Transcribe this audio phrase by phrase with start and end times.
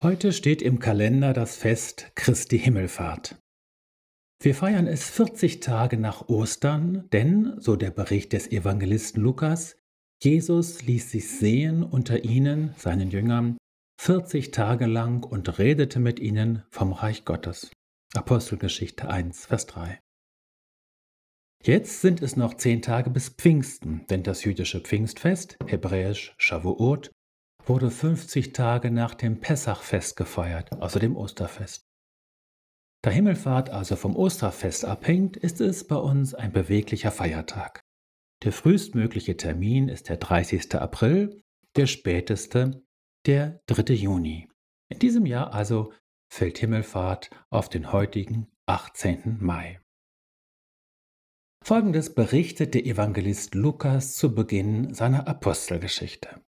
[0.00, 3.36] Heute steht im Kalender das Fest Christi Himmelfahrt.
[4.40, 9.76] Wir feiern es 40 Tage nach Ostern, denn, so der Bericht des Evangelisten Lukas,
[10.22, 13.58] Jesus ließ sich sehen unter ihnen, seinen Jüngern,
[14.00, 17.72] 40 Tage lang und redete mit ihnen vom Reich Gottes.
[18.14, 19.98] Apostelgeschichte 1, Vers 3.
[21.64, 27.10] Jetzt sind es noch zehn Tage bis Pfingsten, denn das jüdische Pfingstfest, hebräisch Shavuot,
[27.68, 31.86] wurde 50 Tage nach dem Pessachfest gefeiert, also dem Osterfest.
[33.02, 37.80] Da Himmelfahrt also vom Osterfest abhängt, ist es bei uns ein beweglicher Feiertag.
[38.44, 40.74] Der frühestmögliche Termin ist der 30.
[40.76, 41.42] April,
[41.76, 42.82] der späteste
[43.26, 43.94] der 3.
[43.94, 44.48] Juni.
[44.90, 45.92] In diesem Jahr also
[46.32, 49.38] fällt Himmelfahrt auf den heutigen 18.
[49.40, 49.80] Mai.
[51.64, 56.40] Folgendes berichtet der Evangelist Lukas zu Beginn seiner Apostelgeschichte.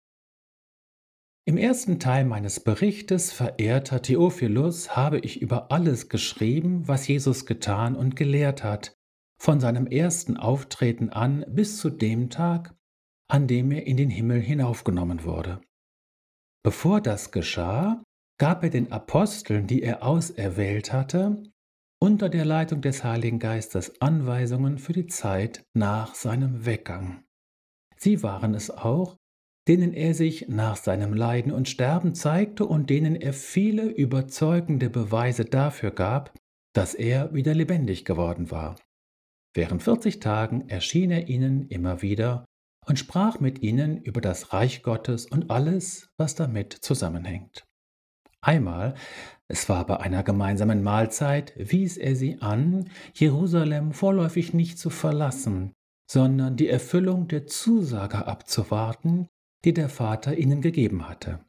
[1.48, 7.96] Im ersten Teil meines Berichtes, verehrter Theophilus, habe ich über alles geschrieben, was Jesus getan
[7.96, 8.98] und gelehrt hat,
[9.40, 12.76] von seinem ersten Auftreten an bis zu dem Tag,
[13.30, 15.62] an dem er in den Himmel hinaufgenommen wurde.
[16.62, 18.02] Bevor das geschah,
[18.38, 21.42] gab er den Aposteln, die er auserwählt hatte,
[21.98, 27.24] unter der Leitung des Heiligen Geistes Anweisungen für die Zeit nach seinem Weggang.
[27.96, 29.17] Sie waren es auch,
[29.68, 35.44] denen er sich nach seinem Leiden und Sterben zeigte und denen er viele überzeugende Beweise
[35.44, 36.32] dafür gab,
[36.74, 38.76] dass er wieder lebendig geworden war.
[39.54, 42.46] Während 40 Tagen erschien er ihnen immer wieder
[42.86, 47.64] und sprach mit ihnen über das Reich Gottes und alles, was damit zusammenhängt.
[48.40, 48.94] Einmal,
[49.48, 55.72] es war bei einer gemeinsamen Mahlzeit, wies er sie an, Jerusalem vorläufig nicht zu verlassen,
[56.10, 59.26] sondern die Erfüllung der Zusage abzuwarten,
[59.64, 61.44] die der Vater ihnen gegeben hatte.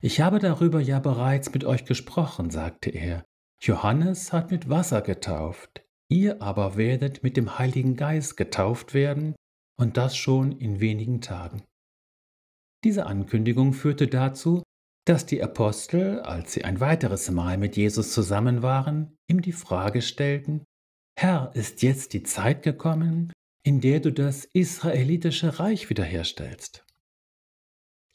[0.00, 3.24] Ich habe darüber ja bereits mit euch gesprochen, sagte er.
[3.60, 9.34] Johannes hat mit Wasser getauft, ihr aber werdet mit dem Heiligen Geist getauft werden,
[9.80, 11.62] und das schon in wenigen Tagen.
[12.84, 14.62] Diese Ankündigung führte dazu,
[15.04, 20.02] dass die Apostel, als sie ein weiteres Mal mit Jesus zusammen waren, ihm die Frage
[20.02, 20.64] stellten,
[21.18, 23.32] Herr, ist jetzt die Zeit gekommen,
[23.68, 26.86] in der du das israelitische Reich wiederherstellst.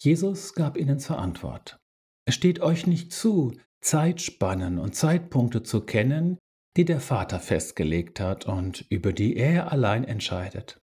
[0.01, 1.77] Jesus gab ihnen zur Antwort,
[2.25, 6.39] es steht euch nicht zu, Zeitspannen und Zeitpunkte zu kennen,
[6.75, 10.81] die der Vater festgelegt hat und über die er allein entscheidet.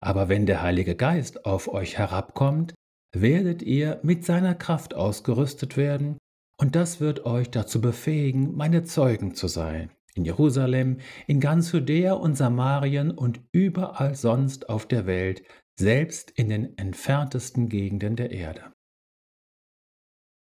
[0.00, 2.74] Aber wenn der Heilige Geist auf euch herabkommt,
[3.14, 6.18] werdet ihr mit seiner Kraft ausgerüstet werden,
[6.58, 12.14] und das wird euch dazu befähigen, meine Zeugen zu sein in Jerusalem, in ganz Judäa
[12.14, 15.42] und Samarien und überall sonst auf der Welt,
[15.78, 18.72] selbst in den entferntesten Gegenden der Erde.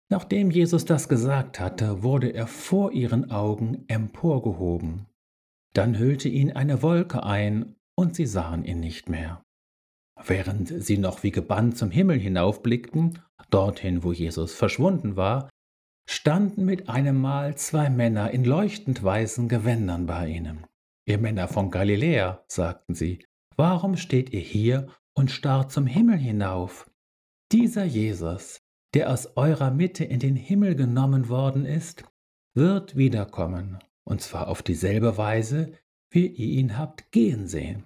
[0.09, 5.07] Nachdem Jesus das gesagt hatte, wurde er vor ihren Augen emporgehoben.
[5.73, 9.43] Dann hüllte ihn eine Wolke ein, und sie sahen ihn nicht mehr.
[10.23, 13.19] Während sie noch wie gebannt zum Himmel hinaufblickten,
[13.49, 15.49] dorthin, wo Jesus verschwunden war,
[16.09, 20.65] standen mit einem Mal zwei Männer in leuchtend weißen Gewändern bei ihnen.
[21.05, 23.25] Ihr Männer von Galiläa, sagten sie,
[23.55, 26.89] warum steht ihr hier und starrt zum Himmel hinauf?
[27.51, 28.61] Dieser Jesus,
[28.93, 32.03] der aus eurer Mitte in den Himmel genommen worden ist,
[32.55, 35.73] wird wiederkommen, und zwar auf dieselbe Weise,
[36.09, 37.85] wie ihr ihn habt gehen sehen.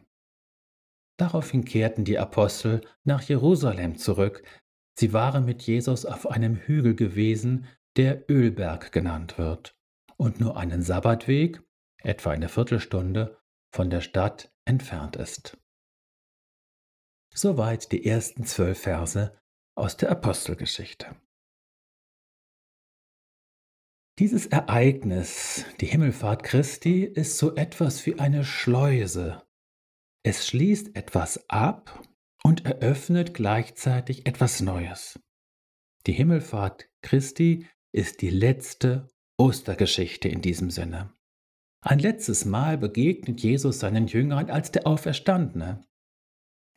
[1.17, 4.43] Daraufhin kehrten die Apostel nach Jerusalem zurück.
[4.97, 9.75] Sie waren mit Jesus auf einem Hügel gewesen, der Ölberg genannt wird
[10.17, 11.61] und nur einen Sabbatweg,
[12.03, 13.37] etwa eine Viertelstunde,
[13.73, 15.57] von der Stadt entfernt ist.
[17.33, 19.39] Soweit die ersten zwölf Verse
[19.75, 21.15] aus der Apostelgeschichte.
[24.19, 29.41] Dieses Ereignis, die Himmelfahrt Christi, ist so etwas wie eine Schleuse.
[30.23, 32.03] Es schließt etwas ab
[32.43, 35.19] und eröffnet gleichzeitig etwas Neues.
[36.05, 41.13] Die Himmelfahrt Christi ist die letzte Ostergeschichte in diesem Sinne.
[41.83, 45.83] Ein letztes Mal begegnet Jesus seinen Jüngern als der Auferstandene.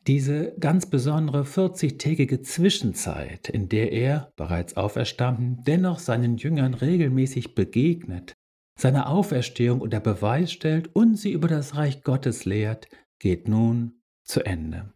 [0.07, 8.33] Diese ganz besondere 40-tägige Zwischenzeit, in der er, bereits auferstanden, dennoch seinen Jüngern regelmäßig begegnet,
[8.77, 12.87] seine Auferstehung unter Beweis stellt und sie über das Reich Gottes lehrt,
[13.19, 14.94] geht nun zu Ende.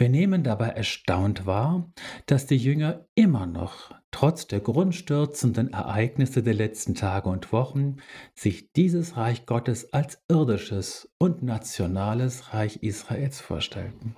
[0.00, 1.92] Wir nehmen dabei erstaunt wahr,
[2.24, 7.98] dass die Jünger immer noch, trotz der grundstürzenden Ereignisse der letzten Tage und Wochen,
[8.34, 14.16] sich dieses Reich Gottes als irdisches und nationales Reich Israels vorstellten.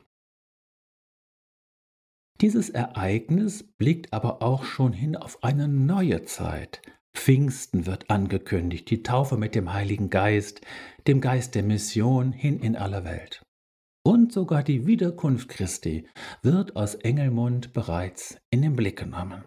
[2.40, 6.80] Dieses Ereignis blickt aber auch schon hin auf eine neue Zeit.
[7.12, 10.60] Pfingsten wird angekündigt, die Taufe mit dem Heiligen Geist,
[11.08, 13.42] dem Geist der Mission hin in aller Welt.
[14.04, 16.08] Und sogar die Wiederkunft Christi
[16.42, 19.44] wird aus Engelmund bereits in den Blick genommen.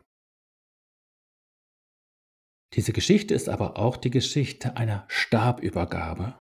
[2.74, 6.38] Diese Geschichte ist aber auch die Geschichte einer Stabübergabe.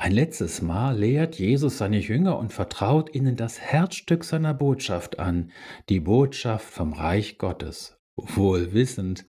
[0.00, 5.50] Ein letztes Mal lehrt Jesus seine Jünger und vertraut ihnen das Herzstück seiner Botschaft an,
[5.88, 9.26] die Botschaft vom Reich Gottes, wohl wissend,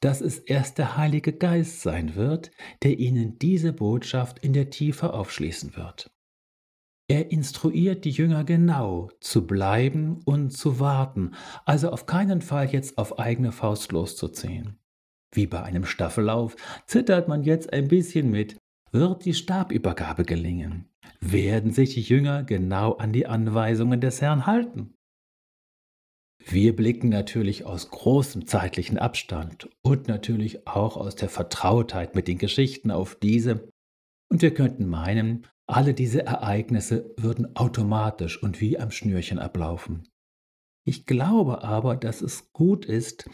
[0.00, 2.50] dass es erst der Heilige Geist sein wird,
[2.82, 6.13] der ihnen diese Botschaft in der Tiefe aufschließen wird.
[7.06, 11.32] Er instruiert die Jünger genau zu bleiben und zu warten,
[11.66, 14.78] also auf keinen Fall jetzt auf eigene Faust loszuziehen.
[15.30, 16.56] Wie bei einem Staffellauf
[16.86, 18.56] zittert man jetzt ein bisschen mit,
[18.90, 20.88] wird die Stabübergabe gelingen?
[21.20, 24.94] Werden sich die Jünger genau an die Anweisungen des Herrn halten?
[26.46, 32.38] Wir blicken natürlich aus großem zeitlichen Abstand und natürlich auch aus der Vertrautheit mit den
[32.38, 33.68] Geschichten auf diese,
[34.30, 40.08] und wir könnten meinen, alle diese Ereignisse würden automatisch und wie am Schnürchen ablaufen.
[40.86, 43.28] Ich glaube aber, dass es gut ist,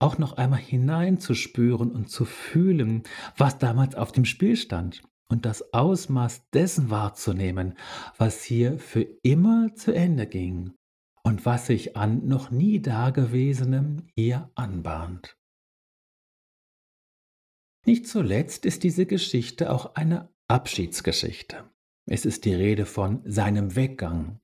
[0.00, 3.02] auch noch einmal hineinzuspüren und zu fühlen,
[3.36, 7.74] was damals auf dem Spiel stand und das Ausmaß dessen wahrzunehmen,
[8.16, 10.74] was hier für immer zu Ende ging
[11.22, 15.36] und was sich an noch nie Dagewesenem hier anbahnt.
[17.86, 21.70] Nicht zuletzt ist diese Geschichte auch eine Abschiedsgeschichte.
[22.06, 24.40] Es ist die Rede von seinem Weggang,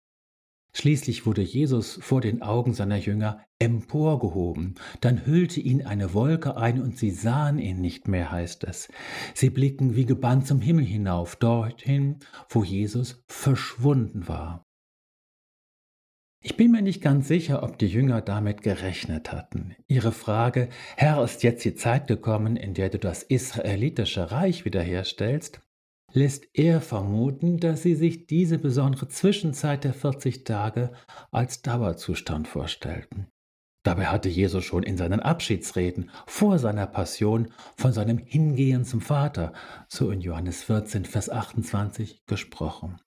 [0.72, 6.80] Schließlich wurde Jesus vor den Augen seiner Jünger emporgehoben, dann hüllte ihn eine Wolke ein
[6.80, 8.88] und sie sahen ihn nicht mehr, heißt es.
[9.34, 14.64] Sie blicken wie gebannt zum Himmel hinauf, dorthin, wo Jesus verschwunden war.
[16.42, 19.74] Ich bin mir nicht ganz sicher, ob die Jünger damit gerechnet hatten.
[19.88, 25.60] Ihre Frage, Herr, ist jetzt die Zeit gekommen, in der du das israelitische Reich wiederherstellst,
[26.12, 30.92] lässt er vermuten, dass sie sich diese besondere Zwischenzeit der 40 Tage
[31.30, 33.28] als Dauerzustand vorstellten.
[33.82, 39.54] Dabei hatte Jesus schon in seinen Abschiedsreden vor seiner Passion von seinem Hingehen zum Vater,
[39.88, 43.00] so in Johannes 14, Vers 28, gesprochen.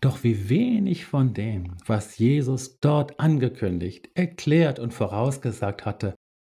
[0.00, 6.14] Doch wie wenig von dem, was Jesus dort angekündigt, erklärt und vorausgesagt hatte,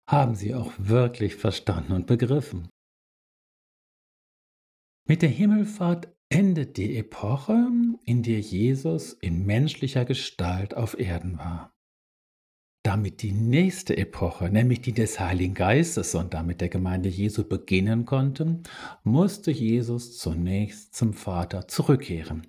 [0.09, 2.69] haben sie auch wirklich verstanden und begriffen.
[5.05, 7.67] Mit der Himmelfahrt endet die Epoche,
[8.05, 11.73] in der Jesus in menschlicher Gestalt auf Erden war.
[12.85, 18.05] Damit die nächste Epoche, nämlich die des Heiligen Geistes und damit der Gemeinde Jesu beginnen
[18.05, 18.61] konnte,
[19.03, 22.47] musste Jesus zunächst zum Vater zurückkehren.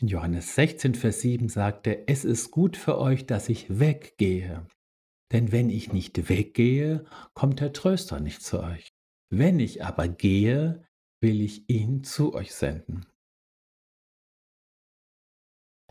[0.00, 4.66] In Johannes 16, Vers 7 sagt er, es ist gut für euch, dass ich weggehe.
[5.32, 7.04] Denn wenn ich nicht weggehe,
[7.34, 8.92] kommt der Tröster nicht zu euch.
[9.30, 10.84] Wenn ich aber gehe,
[11.24, 13.06] will ich ihn zu euch senden.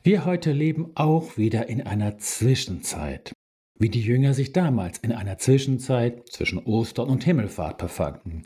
[0.04, 3.34] Wir heute leben auch wieder in einer Zwischenzeit,
[3.80, 8.44] wie die Jünger sich damals in einer Zwischenzeit zwischen Ostern und Himmelfahrt befanden.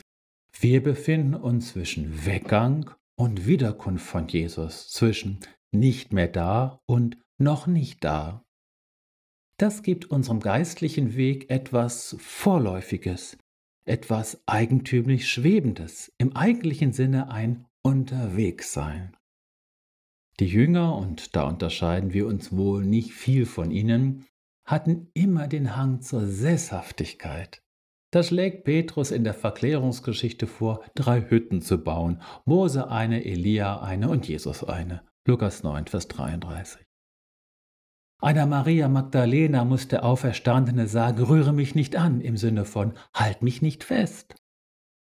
[0.58, 5.40] Wir befinden uns zwischen Weggang und Wiederkunft von Jesus, zwischen
[5.72, 8.46] nicht mehr da und noch nicht da.
[9.58, 13.36] Das gibt unserem geistlichen Weg etwas Vorläufiges,
[13.88, 19.16] etwas eigentümlich Schwebendes, im eigentlichen Sinne ein Unterwegssein.
[20.40, 24.24] Die Jünger, und da unterscheiden wir uns wohl nicht viel von ihnen,
[24.64, 27.62] hatten immer den Hang zur Sesshaftigkeit.
[28.10, 34.08] Da schlägt Petrus in der Verklärungsgeschichte vor, drei Hütten zu bauen, Mose eine, Elia eine
[34.08, 35.02] und Jesus eine.
[35.26, 36.87] Lukas 9, Vers 33.
[38.20, 43.42] Einer Maria Magdalena muss der Auferstandene sagen, rühre mich nicht an, im Sinne von, halt
[43.42, 44.34] mich nicht fest.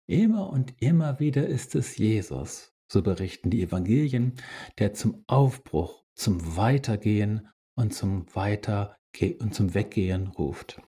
[0.07, 4.33] Immer und immer wieder ist es Jesus, so berichten die Evangelien,
[4.77, 8.95] der zum Aufbruch, zum Weitergehen und zum Weiter
[9.39, 10.79] und zum Weggehen ruft.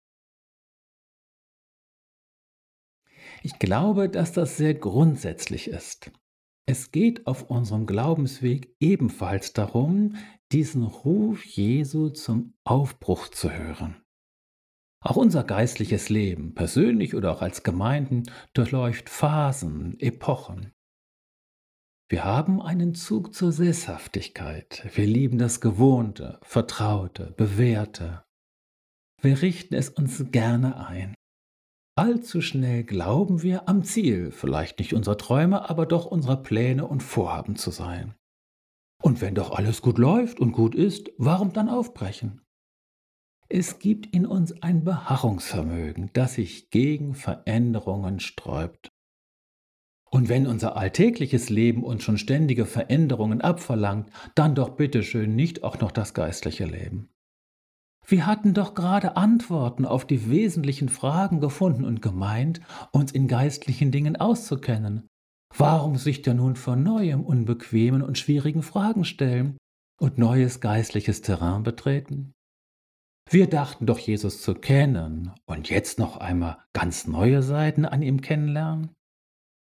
[3.42, 6.12] Ich glaube, dass das sehr grundsätzlich ist.
[6.66, 10.14] Es geht auf unserem Glaubensweg ebenfalls darum,
[10.52, 14.02] diesen Ruf Jesu zum Aufbruch zu hören.
[15.02, 20.72] Auch unser geistliches Leben, persönlich oder auch als Gemeinden, durchläuft Phasen, Epochen.
[22.10, 24.90] Wir haben einen Zug zur Sesshaftigkeit.
[24.94, 28.24] Wir lieben das Gewohnte, Vertraute, Bewährte.
[29.22, 31.14] Wir richten es uns gerne ein.
[31.96, 37.02] Allzu schnell glauben wir am Ziel, vielleicht nicht unserer Träume, aber doch unserer Pläne und
[37.02, 38.14] Vorhaben zu sein.
[39.02, 42.42] Und wenn doch alles gut läuft und gut ist, warum dann aufbrechen?
[43.48, 48.90] Es gibt in uns ein Beharrungsvermögen, das sich gegen Veränderungen sträubt.
[50.10, 55.80] Und wenn unser alltägliches Leben uns schon ständige Veränderungen abverlangt, dann doch bitteschön nicht auch
[55.80, 57.08] noch das geistliche Leben.
[58.06, 62.60] Wir hatten doch gerade Antworten auf die wesentlichen Fragen gefunden und gemeint,
[62.92, 65.08] uns in geistlichen Dingen auszukennen.
[65.56, 69.56] Warum sich denn nun vor neuem unbequemen und schwierigen Fragen stellen
[70.00, 72.32] und neues geistliches Terrain betreten?
[73.28, 78.20] Wir dachten doch Jesus zu kennen und jetzt noch einmal ganz neue Seiten an ihm
[78.20, 78.92] kennenlernen?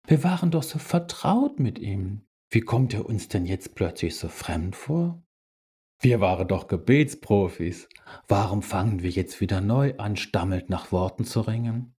[0.06, 2.22] Wir waren doch so vertraut mit ihm.
[2.50, 5.22] Wie kommt er uns denn jetzt plötzlich so fremd vor?
[6.00, 7.88] Wir waren doch Gebetsprofis.
[8.28, 11.94] Warum fangen wir jetzt wieder neu an, stammelt nach Worten zu ringen?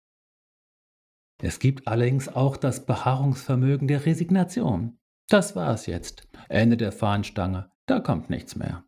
[1.41, 4.99] Es gibt allerdings auch das Beharrungsvermögen der Resignation.
[5.27, 6.27] Das war's jetzt.
[6.49, 7.71] Ende der Fahnenstange.
[7.85, 8.85] Da kommt nichts mehr.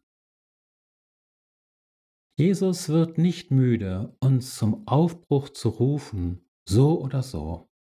[2.38, 7.72] Jesus wird nicht müde, uns zum Aufbruch zu rufen, so oder so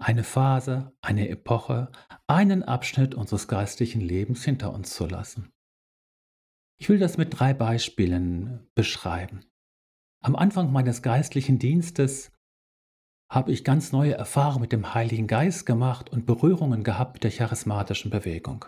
[0.00, 1.92] eine Phase, eine Epoche,
[2.26, 5.52] einen Abschnitt unseres geistlichen Lebens hinter uns zu lassen.
[6.78, 9.44] Ich will das mit drei Beispielen beschreiben.
[10.22, 12.32] Am Anfang meines geistlichen Dienstes
[13.30, 17.30] habe ich ganz neue Erfahrungen mit dem Heiligen Geist gemacht und Berührungen gehabt mit der
[17.30, 18.64] charismatischen Bewegung.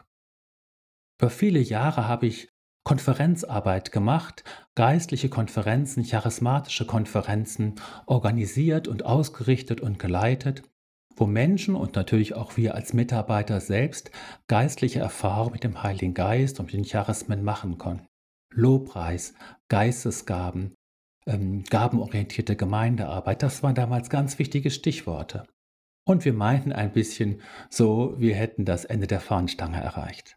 [1.20, 2.48] Für viele Jahre habe ich
[2.84, 7.74] Konferenzarbeit gemacht, geistliche Konferenzen, charismatische Konferenzen
[8.06, 10.62] organisiert und ausgerichtet und geleitet
[11.16, 14.10] wo Menschen und natürlich auch wir als Mitarbeiter selbst
[14.48, 18.06] geistliche Erfahrungen mit dem Heiligen Geist und mit den Charismen machen konnten.
[18.54, 19.34] Lobpreis,
[19.68, 20.74] Geistesgaben,
[21.26, 25.46] ähm, gabenorientierte Gemeindearbeit, das waren damals ganz wichtige Stichworte.
[26.04, 30.36] Und wir meinten ein bisschen so, wir hätten das Ende der Fahnenstange erreicht.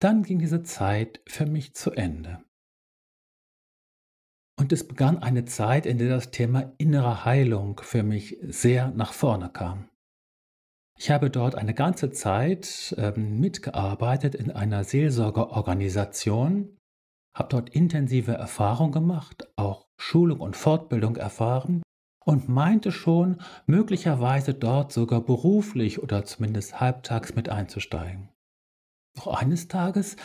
[0.00, 2.42] Dann ging diese Zeit für mich zu Ende.
[4.58, 9.12] Und es begann eine Zeit, in der das Thema innere Heilung für mich sehr nach
[9.12, 9.88] vorne kam.
[10.98, 16.76] Ich habe dort eine ganze Zeit ähm, mitgearbeitet in einer Seelsorgeorganisation,
[17.34, 21.82] habe dort intensive Erfahrung gemacht, auch Schulung und Fortbildung erfahren
[22.24, 28.28] und meinte schon, möglicherweise dort sogar beruflich oder zumindest halbtags mit einzusteigen.
[29.16, 30.16] Doch eines Tages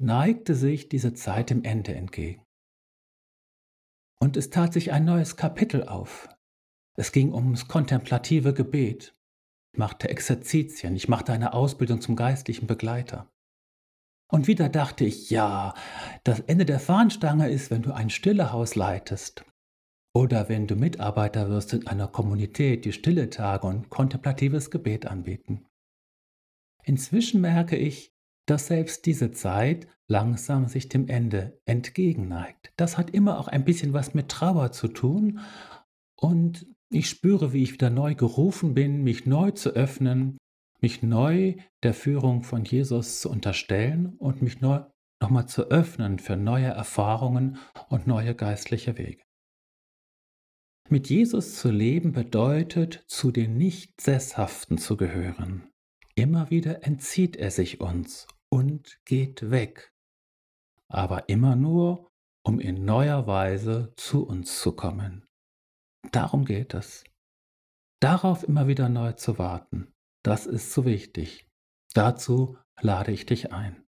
[0.00, 2.42] neigte sich diese Zeit dem Ende entgegen.
[4.20, 6.28] Und es tat sich ein neues Kapitel auf.
[6.96, 9.16] Es ging ums kontemplative Gebet.
[9.72, 13.28] Ich machte Exerzitien, ich machte eine Ausbildung zum geistlichen Begleiter.
[14.32, 15.74] Und wieder dachte ich, ja,
[16.24, 19.44] das Ende der Fahnenstange ist, wenn du ein Stillehaus leitest
[20.14, 25.66] oder wenn du Mitarbeiter wirst in einer Kommunität, die stille Tage und kontemplatives Gebet anbieten.
[26.82, 28.14] Inzwischen merke ich,
[28.46, 32.72] dass selbst diese Zeit langsam sich dem Ende entgegenneigt.
[32.76, 35.40] Das hat immer auch ein bisschen was mit Trauer zu tun
[36.16, 40.38] und ich spüre, wie ich wieder neu gerufen bin, mich neu zu öffnen,
[40.82, 44.80] mich neu der Führung von Jesus zu unterstellen und mich neu
[45.22, 47.58] nochmal zu öffnen für neue Erfahrungen
[47.88, 49.22] und neue geistliche Wege.
[50.88, 55.70] Mit Jesus zu leben bedeutet, zu den Nicht-Sesshaften zu gehören.
[56.14, 59.94] Immer wieder entzieht er sich uns und geht weg,
[60.88, 62.10] aber immer nur,
[62.44, 65.24] um in neuer Weise zu uns zu kommen.
[66.10, 67.04] Darum geht es.
[68.00, 71.48] Darauf immer wieder neu zu warten, das ist so wichtig.
[71.94, 73.84] Dazu lade ich dich ein.